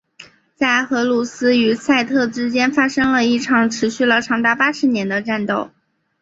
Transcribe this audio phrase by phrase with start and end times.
[0.55, 5.69] 在荷鲁斯与赛特之间发生了一场持续了长达八十年的战斗。